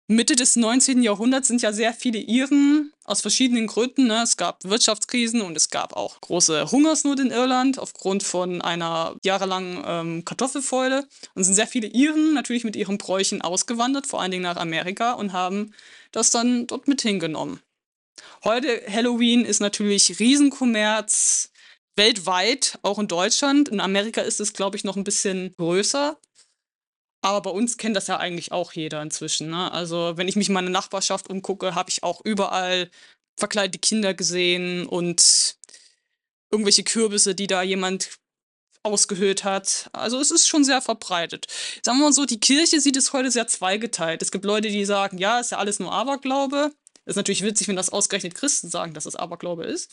Mitte 0.07 0.35
des 0.35 0.57
19. 0.57 1.01
Jahrhunderts 1.01 1.47
sind 1.47 1.61
ja 1.61 1.71
sehr 1.71 1.93
viele 1.93 2.19
Iren 2.19 2.91
aus 3.05 3.21
verschiedenen 3.21 3.67
Gründen. 3.67 4.07
Ne? 4.07 4.21
Es 4.21 4.35
gab 4.35 4.63
Wirtschaftskrisen 4.65 5.41
und 5.41 5.55
es 5.55 5.69
gab 5.69 5.93
auch 5.93 6.19
große 6.19 6.71
Hungersnot 6.71 7.21
in 7.21 7.31
Irland 7.31 7.79
aufgrund 7.79 8.23
von 8.23 8.61
einer 8.61 9.15
jahrelangen 9.23 9.81
ähm, 9.85 10.25
Kartoffelfäule. 10.25 11.07
Und 11.35 11.45
sind 11.45 11.53
sehr 11.53 11.67
viele 11.67 11.87
Iren 11.87 12.33
natürlich 12.33 12.65
mit 12.65 12.75
ihren 12.75 12.97
Bräuchen 12.97 13.41
ausgewandert, 13.41 14.05
vor 14.05 14.21
allen 14.21 14.31
Dingen 14.31 14.43
nach 14.43 14.57
Amerika 14.57 15.13
und 15.13 15.31
haben 15.31 15.73
das 16.11 16.31
dann 16.31 16.67
dort 16.67 16.89
mit 16.89 17.01
hingenommen. 17.01 17.61
Heute 18.43 18.83
Halloween 18.89 19.45
ist 19.45 19.61
natürlich 19.61 20.19
Riesenkommerz 20.19 21.49
weltweit, 21.95 22.77
auch 22.81 22.99
in 22.99 23.07
Deutschland. 23.07 23.69
In 23.69 23.79
Amerika 23.79 24.21
ist 24.21 24.41
es, 24.41 24.51
glaube 24.51 24.75
ich, 24.75 24.83
noch 24.83 24.97
ein 24.97 25.03
bisschen 25.05 25.53
größer. 25.55 26.17
Aber 27.23 27.41
bei 27.41 27.49
uns 27.51 27.77
kennt 27.77 27.95
das 27.95 28.07
ja 28.07 28.17
eigentlich 28.17 28.51
auch 28.51 28.73
jeder 28.73 29.01
inzwischen. 29.01 29.49
Ne? 29.49 29.71
Also 29.71 30.17
wenn 30.17 30.27
ich 30.27 30.35
mich 30.35 30.49
in 30.49 30.53
meiner 30.53 30.69
Nachbarschaft 30.69 31.29
umgucke, 31.29 31.73
habe 31.73 31.89
ich 31.89 32.03
auch 32.03 32.19
überall 32.25 32.91
verkleidete 33.37 33.79
Kinder 33.79 34.13
gesehen 34.13 34.85
und 34.85 35.55
irgendwelche 36.51 36.83
Kürbisse, 36.83 37.33
die 37.33 37.47
da 37.47 37.63
jemand 37.63 38.19
ausgehöhlt 38.83 39.45
hat. 39.45 39.89
Also 39.93 40.19
es 40.19 40.31
ist 40.31 40.49
schon 40.49 40.65
sehr 40.65 40.81
verbreitet. 40.81 41.47
Sagen 41.81 41.97
wir 41.99 42.05
mal 42.07 42.13
so, 42.13 42.25
die 42.25 42.41
Kirche 42.41 42.81
sieht 42.81 42.97
es 42.97 43.13
heute 43.13 43.31
sehr 43.31 43.47
zweigeteilt. 43.47 44.21
Es 44.21 44.33
gibt 44.33 44.43
Leute, 44.43 44.67
die 44.67 44.83
sagen, 44.83 45.17
ja, 45.17 45.39
ist 45.39 45.51
ja 45.51 45.59
alles 45.59 45.79
nur 45.79 45.93
Aberglaube. 45.93 46.73
Ist 47.05 47.15
natürlich 47.15 47.43
witzig, 47.43 47.69
wenn 47.69 47.77
das 47.77 47.89
ausgerechnet 47.89 48.35
Christen 48.35 48.69
sagen, 48.69 48.93
dass 48.93 49.05
es 49.05 49.15
Aberglaube 49.15 49.63
ist. 49.63 49.89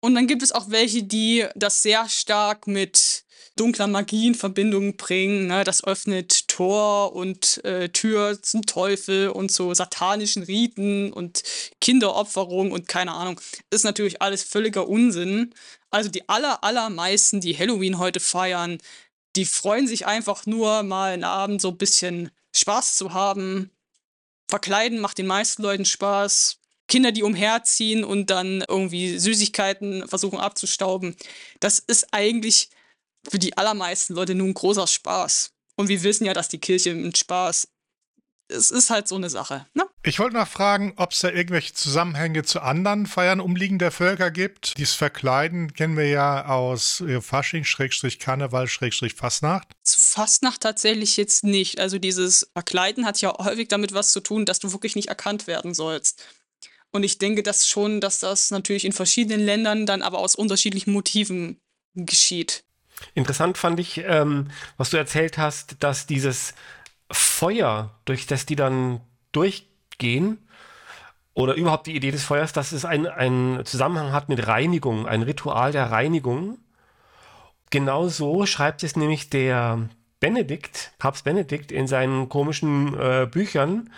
Und 0.00 0.16
dann 0.16 0.26
gibt 0.26 0.42
es 0.42 0.50
auch 0.50 0.70
welche, 0.70 1.04
die 1.04 1.46
das 1.54 1.82
sehr 1.82 2.08
stark 2.08 2.66
mit 2.66 3.24
dunkler 3.58 3.86
Magie 3.86 4.28
in 4.28 4.34
Verbindung 4.34 4.96
bringen. 4.96 5.46
Ne? 5.46 5.64
Das 5.64 5.84
öffnet 5.84 6.47
Tor 6.58 7.14
und 7.14 7.64
äh, 7.64 7.88
Tür 7.90 8.42
zum 8.42 8.66
Teufel 8.66 9.28
und 9.28 9.52
so 9.52 9.72
satanischen 9.74 10.42
Riten 10.42 11.12
und 11.12 11.44
Kinderopferung 11.80 12.72
und 12.72 12.88
keine 12.88 13.12
Ahnung. 13.12 13.40
Ist 13.70 13.84
natürlich 13.84 14.22
alles 14.22 14.42
völliger 14.42 14.88
Unsinn. 14.88 15.54
Also 15.90 16.10
die 16.10 16.28
aller, 16.28 16.64
allermeisten, 16.64 17.40
die 17.40 17.56
Halloween 17.56 18.00
heute 18.00 18.18
feiern, 18.18 18.78
die 19.36 19.44
freuen 19.44 19.86
sich 19.86 20.06
einfach 20.06 20.46
nur 20.46 20.82
mal 20.82 21.12
einen 21.12 21.22
Abend 21.22 21.60
so 21.60 21.68
ein 21.68 21.78
bisschen 21.78 22.32
Spaß 22.56 22.96
zu 22.96 23.12
haben. 23.14 23.70
Verkleiden 24.48 24.98
macht 24.98 25.18
den 25.18 25.28
meisten 25.28 25.62
Leuten 25.62 25.84
Spaß. 25.84 26.58
Kinder, 26.88 27.12
die 27.12 27.22
umherziehen 27.22 28.02
und 28.02 28.30
dann 28.30 28.64
irgendwie 28.66 29.16
Süßigkeiten 29.16 30.08
versuchen 30.08 30.40
abzustauben. 30.40 31.14
Das 31.60 31.78
ist 31.78 32.08
eigentlich 32.10 32.68
für 33.30 33.38
die 33.38 33.56
allermeisten 33.56 34.14
Leute 34.14 34.34
nur 34.34 34.48
ein 34.48 34.54
großer 34.54 34.88
Spaß. 34.88 35.52
Und 35.78 35.88
wir 35.88 36.02
wissen 36.02 36.24
ja, 36.24 36.34
dass 36.34 36.48
die 36.48 36.58
Kirche 36.58 36.92
mit 36.94 37.16
Spaß 37.16 37.68
es 38.48 38.70
ist 38.70 38.90
halt 38.90 39.08
so 39.08 39.14
eine 39.14 39.30
Sache. 39.30 39.66
Ne? 39.74 39.84
Ich 40.02 40.18
wollte 40.18 40.36
noch 40.36 40.48
fragen, 40.48 40.94
ob 40.96 41.12
es 41.12 41.18
da 41.18 41.30
irgendwelche 41.30 41.74
Zusammenhänge 41.74 42.42
zu 42.44 42.60
anderen 42.60 43.06
Feiern 43.06 43.40
umliegender 43.40 43.90
Völker 43.90 44.30
gibt. 44.30 44.78
Dieses 44.78 44.94
Verkleiden 44.94 45.74
kennen 45.74 45.96
wir 45.96 46.08
ja 46.08 46.46
aus 46.46 47.02
äh, 47.02 47.20
Fasching, 47.20 47.64
Schrägstrich 47.64 48.18
Karneval, 48.18 48.66
Schrägstrich 48.66 49.14
Fastnacht. 49.14 49.68
Fastnacht 49.84 50.62
tatsächlich 50.62 51.16
jetzt 51.16 51.44
nicht. 51.44 51.78
Also 51.78 51.98
dieses 51.98 52.50
Verkleiden 52.54 53.04
hat 53.04 53.20
ja 53.20 53.36
häufig 53.38 53.68
damit 53.68 53.92
was 53.92 54.12
zu 54.12 54.20
tun, 54.20 54.46
dass 54.46 54.60
du 54.60 54.72
wirklich 54.72 54.96
nicht 54.96 55.08
erkannt 55.08 55.46
werden 55.46 55.74
sollst. 55.74 56.24
Und 56.90 57.02
ich 57.02 57.18
denke 57.18 57.42
das 57.42 57.68
schon, 57.68 58.00
dass 58.00 58.20
das 58.20 58.50
natürlich 58.50 58.86
in 58.86 58.92
verschiedenen 58.92 59.40
Ländern 59.40 59.84
dann 59.84 60.00
aber 60.00 60.20
aus 60.20 60.34
unterschiedlichen 60.34 60.92
Motiven 60.92 61.60
geschieht. 61.94 62.64
Interessant 63.14 63.58
fand 63.58 63.80
ich, 63.80 64.04
ähm, 64.04 64.48
was 64.76 64.90
du 64.90 64.96
erzählt 64.96 65.38
hast, 65.38 65.82
dass 65.82 66.06
dieses 66.06 66.54
Feuer, 67.10 67.90
durch 68.04 68.26
das 68.26 68.46
die 68.46 68.56
dann 68.56 69.00
durchgehen, 69.32 70.38
oder 71.34 71.54
überhaupt 71.54 71.86
die 71.86 71.94
Idee 71.94 72.10
des 72.10 72.24
Feuers, 72.24 72.52
dass 72.52 72.72
es 72.72 72.84
einen 72.84 73.64
Zusammenhang 73.64 74.10
hat 74.12 74.28
mit 74.28 74.48
Reinigung, 74.48 75.06
ein 75.06 75.22
Ritual 75.22 75.70
der 75.70 75.92
Reinigung. 75.92 76.58
Genau 77.70 78.08
so 78.08 78.44
schreibt 78.44 78.82
es 78.82 78.96
nämlich 78.96 79.30
der 79.30 79.88
Benedikt, 80.18 80.92
Papst 80.98 81.22
Benedikt, 81.22 81.70
in 81.70 81.86
seinen 81.86 82.28
komischen 82.28 82.98
äh, 82.98 83.28
Büchern 83.30 83.88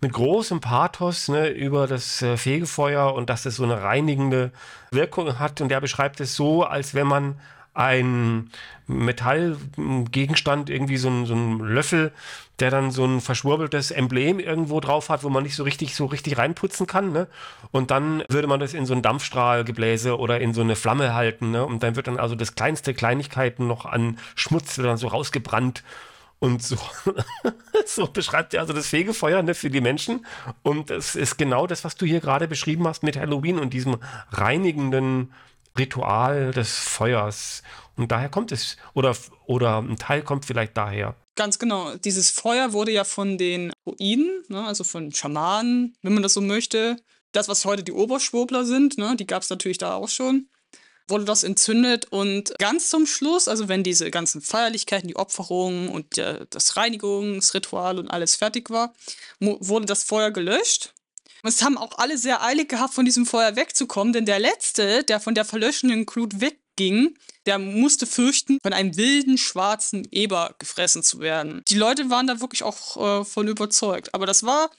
mit 0.00 0.12
großem 0.12 0.60
Pathos 0.60 1.28
ne, 1.28 1.48
über 1.48 1.86
das 1.86 2.22
äh, 2.22 2.38
Fegefeuer 2.38 3.14
und 3.14 3.28
dass 3.28 3.44
es 3.44 3.56
so 3.56 3.64
eine 3.64 3.82
reinigende 3.82 4.52
Wirkung 4.90 5.38
hat. 5.38 5.60
Und 5.60 5.70
er 5.72 5.82
beschreibt 5.82 6.20
es 6.20 6.34
so, 6.34 6.64
als 6.64 6.94
wenn 6.94 7.06
man 7.06 7.40
ein 7.76 8.50
Metallgegenstand, 8.86 10.70
irgendwie 10.70 10.96
so 10.96 11.08
ein, 11.08 11.26
so 11.26 11.34
ein 11.34 11.58
Löffel, 11.58 12.12
der 12.58 12.70
dann 12.70 12.90
so 12.90 13.04
ein 13.04 13.20
verschwurbeltes 13.20 13.90
Emblem 13.90 14.38
irgendwo 14.38 14.80
drauf 14.80 15.08
hat, 15.08 15.24
wo 15.24 15.28
man 15.28 15.42
nicht 15.42 15.56
so 15.56 15.64
richtig, 15.64 15.94
so 15.94 16.06
richtig 16.06 16.38
reinputzen 16.38 16.86
kann. 16.86 17.12
Ne? 17.12 17.26
Und 17.70 17.90
dann 17.90 18.22
würde 18.28 18.48
man 18.48 18.60
das 18.60 18.74
in 18.74 18.86
so 18.86 18.94
ein 18.94 19.02
Dampfstrahlgebläse 19.02 20.18
oder 20.18 20.40
in 20.40 20.54
so 20.54 20.62
eine 20.62 20.76
Flamme 20.76 21.14
halten. 21.14 21.50
Ne? 21.50 21.64
Und 21.64 21.82
dann 21.82 21.96
wird 21.96 22.06
dann 22.06 22.18
also 22.18 22.34
das 22.34 22.54
kleinste 22.54 22.94
Kleinigkeiten 22.94 23.66
noch 23.66 23.84
an 23.84 24.18
Schmutz 24.34 24.76
dann 24.76 24.96
so 24.96 25.08
rausgebrannt. 25.08 25.82
Und 26.38 26.62
so, 26.62 26.76
so 27.86 28.06
beschreibt 28.06 28.54
er 28.54 28.60
also 28.60 28.72
das 28.72 28.88
Fegefeuer 28.88 29.42
ne, 29.42 29.54
für 29.54 29.70
die 29.70 29.80
Menschen. 29.80 30.26
Und 30.62 30.90
es 30.90 31.14
ist 31.14 31.38
genau 31.38 31.66
das, 31.66 31.84
was 31.84 31.96
du 31.96 32.06
hier 32.06 32.20
gerade 32.20 32.46
beschrieben 32.46 32.86
hast 32.86 33.02
mit 33.02 33.16
Halloween 33.16 33.58
und 33.58 33.72
diesem 33.72 33.96
reinigenden 34.32 35.32
Ritual 35.78 36.52
des 36.52 36.78
Feuers. 36.78 37.62
Und 37.96 38.12
daher 38.12 38.28
kommt 38.28 38.52
es. 38.52 38.76
Oder, 38.94 39.16
oder 39.46 39.78
ein 39.78 39.96
Teil 39.96 40.22
kommt 40.22 40.44
vielleicht 40.44 40.76
daher. 40.76 41.16
Ganz 41.34 41.58
genau. 41.58 41.96
Dieses 41.96 42.30
Feuer 42.30 42.72
wurde 42.72 42.92
ja 42.92 43.04
von 43.04 43.38
den 43.38 43.72
Druiden, 43.84 44.42
ne, 44.48 44.64
also 44.64 44.84
von 44.84 45.12
Schamanen, 45.12 45.96
wenn 46.02 46.14
man 46.14 46.22
das 46.22 46.34
so 46.34 46.40
möchte. 46.40 46.96
Das, 47.32 47.48
was 47.48 47.64
heute 47.64 47.82
die 47.82 47.92
Oberschwurbler 47.92 48.64
sind, 48.64 48.98
ne, 48.98 49.16
die 49.16 49.26
gab 49.26 49.42
es 49.42 49.50
natürlich 49.50 49.78
da 49.78 49.94
auch 49.94 50.08
schon. 50.08 50.48
Wurde 51.08 51.24
das 51.24 51.44
entzündet 51.44 52.06
und 52.10 52.52
ganz 52.58 52.90
zum 52.90 53.06
Schluss, 53.06 53.46
also 53.46 53.68
wenn 53.68 53.84
diese 53.84 54.10
ganzen 54.10 54.40
Feierlichkeiten, 54.42 55.06
die 55.06 55.14
Opferungen 55.14 55.88
und 55.88 56.16
der, 56.16 56.46
das 56.46 56.76
Reinigungsritual 56.76 58.00
und 58.00 58.10
alles 58.10 58.34
fertig 58.34 58.70
war, 58.70 58.92
wurde 59.38 59.86
das 59.86 60.02
Feuer 60.02 60.32
gelöscht 60.32 60.95
es 61.46 61.62
haben 61.62 61.78
auch 61.78 61.98
alle 61.98 62.18
sehr 62.18 62.42
eilig 62.42 62.68
gehabt, 62.68 62.94
von 62.94 63.04
diesem 63.04 63.26
Feuer 63.26 63.56
wegzukommen, 63.56 64.12
denn 64.12 64.26
der 64.26 64.38
Letzte, 64.38 65.04
der 65.04 65.20
von 65.20 65.34
der 65.34 65.44
verlöschenden 65.44 66.06
Glut 66.06 66.40
wegging, 66.40 67.16
der 67.46 67.58
musste 67.58 68.06
fürchten, 68.06 68.58
von 68.62 68.72
einem 68.72 68.96
wilden 68.96 69.38
schwarzen 69.38 70.06
Eber 70.10 70.54
gefressen 70.58 71.02
zu 71.02 71.20
werden. 71.20 71.62
Die 71.68 71.76
Leute 71.76 72.10
waren 72.10 72.26
da 72.26 72.40
wirklich 72.40 72.62
auch 72.62 73.20
äh, 73.20 73.24
von 73.24 73.48
überzeugt. 73.48 74.14
Aber 74.14 74.26
das 74.26 74.42
war 74.42 74.70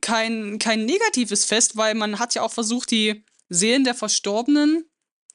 kein, 0.00 0.58
kein 0.58 0.84
negatives 0.84 1.44
Fest, 1.44 1.76
weil 1.76 1.94
man 1.94 2.18
hat 2.18 2.34
ja 2.34 2.42
auch 2.42 2.52
versucht, 2.52 2.90
die 2.90 3.24
Seelen 3.48 3.84
der 3.84 3.94
Verstorbenen 3.94 4.84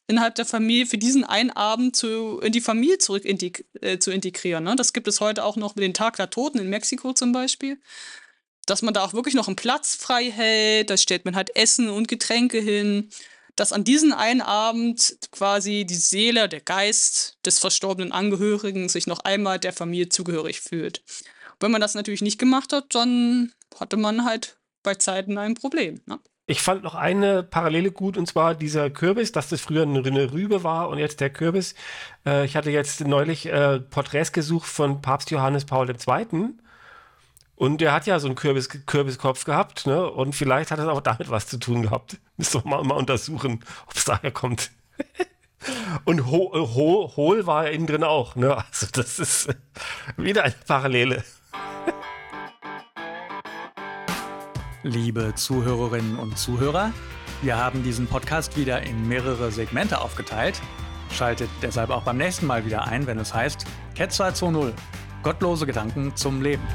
innerhalb 0.08 0.36
der 0.36 0.46
Familie 0.46 0.86
für 0.86 0.98
diesen 0.98 1.24
einen 1.24 1.52
Abend 1.52 1.96
zu, 1.96 2.40
in 2.42 2.52
die 2.52 2.62
Familie 2.62 2.98
zurück 2.98 3.26
integ 3.26 3.66
äh, 3.82 4.00
zu 4.00 4.12
integrieren. 4.12 4.64
Ne? 4.64 4.76
Das 4.76 4.94
gibt 4.94 5.08
es 5.08 5.22
heute 5.22 5.44
auch 5.44 5.56
noch 5.56 5.76
mit 5.76 5.84
den 5.84 5.94
Tag 5.94 6.18
der 6.18 6.30
Toten 6.30 6.60
in 6.60 6.70
Mexiko 6.70 7.14
zum 7.14 7.32
Beispiel. 7.32 7.80
Dass 8.66 8.82
man 8.82 8.94
da 8.94 9.04
auch 9.04 9.14
wirklich 9.14 9.36
noch 9.36 9.48
einen 9.48 9.56
Platz 9.56 9.96
frei 9.96 10.32
hält, 10.32 10.90
da 10.90 10.98
stellt 10.98 11.26
man 11.26 11.36
halt 11.36 11.56
Essen 11.56 11.90
und 11.90 12.08
Getränke 12.08 12.60
hin, 12.60 13.10
dass 13.56 13.74
an 13.74 13.84
diesem 13.84 14.14
einen 14.14 14.42
Abend 14.42 15.18
quasi 15.32 15.86
die 15.86 15.96
Seele, 15.96 16.50
der 16.50 16.62
Geist 16.62 17.38
des 17.46 17.60
verstorbenen 17.60 18.12
Angehörigen 18.12 18.90
sich 18.90 19.06
noch 19.06 19.20
einmal 19.20 19.60
der 19.60 19.74
Familie 19.74 20.10
zugehörig 20.10 20.62
fühlt. 20.62 21.04
Wenn 21.60 21.72
man 21.72 21.82
das 21.82 21.94
natürlich 21.94 22.22
nicht 22.22 22.40
gemacht 22.40 22.74
hat, 22.74 22.96
dann 22.96 23.52
hatte 23.80 23.98
man 23.98 24.26
halt 24.26 24.58
bei 24.82 24.96
Zeiten 24.96 25.38
ein 25.38 25.54
Problem. 25.54 26.02
Ne? 26.06 26.20
Ich 26.46 26.62
fand 26.62 26.84
noch 26.84 26.96
eine 26.96 27.42
Parallele 27.42 27.92
gut, 27.92 28.18
und 28.18 28.28
zwar 28.28 28.54
dieser 28.54 28.90
Kürbis, 28.90 29.32
dass 29.32 29.48
das 29.48 29.62
früher 29.62 29.84
eine 29.84 30.34
Rübe 30.34 30.64
war 30.64 30.90
und 30.90 30.98
jetzt 30.98 31.22
der 31.22 31.30
Kürbis. 31.30 31.74
Äh, 32.26 32.46
ich 32.46 32.58
hatte 32.58 32.70
jetzt 32.70 33.00
neulich 33.02 33.46
äh, 33.46 33.80
Porträts 33.80 34.34
gesucht 34.34 34.68
von 34.68 35.02
Papst 35.02 35.32
Johannes 35.32 35.64
Paul 35.64 35.90
II. 35.90 36.54
Und 37.56 37.82
der 37.82 37.94
hat 37.94 38.08
ja 38.08 38.20
so 38.20 38.28
einen 38.28 38.36
Kürbis, 38.36 38.70
Kürbiskopf 38.86 39.46
gehabt, 39.46 39.86
ne? 39.86 40.10
Und 40.10 40.34
vielleicht 40.36 40.72
hat 40.72 40.80
es 40.80 40.88
auch 40.88 41.02
damit 41.02 41.30
was 41.30 41.48
zu 41.48 41.58
tun 41.58 41.84
gehabt. 41.84 42.18
Müssen 42.38 42.64
wir 42.64 42.70
mal, 42.70 42.84
mal 42.84 42.96
untersuchen, 42.96 43.64
ob 43.88 43.96
es 43.96 44.06
daher 44.06 44.32
kommt. 44.32 44.72
Und 46.06 46.26
ho, 46.26 46.52
ho, 46.54 47.14
hohl 47.16 47.48
war 47.48 47.66
er 47.66 47.72
innen 47.72 47.88
drin 47.88 48.04
auch, 48.04 48.36
ne? 48.36 48.58
Also 48.58 48.88
das 48.92 49.20
ist 49.20 49.50
wieder 50.18 50.44
eine 50.44 50.56
Parallele. 50.68 51.24
Liebe 54.82 55.34
Zuhörerinnen 55.36 56.20
und 56.20 56.38
Zuhörer, 56.38 56.92
wir 57.42 57.56
haben 57.56 57.84
diesen 57.84 58.08
Podcast 58.08 58.58
wieder 58.58 58.82
in 58.82 59.08
mehrere 59.08 59.50
Segmente 59.50 60.02
aufgeteilt. 60.02 60.60
Schaltet 61.10 61.50
deshalb 61.62 61.90
auch 61.90 62.04
beim 62.04 62.18
nächsten 62.18 62.46
Mal 62.48 62.66
wieder 62.66 62.86
ein, 62.86 63.08
wenn 63.08 63.18
es 63.18 63.34
heißt 63.34 63.66
Cat 63.96 64.12
220 64.12 64.74
Gottlose 65.22 65.66
Gedanken 65.66 66.14
zum 66.18 66.42
Leben. 66.42 66.68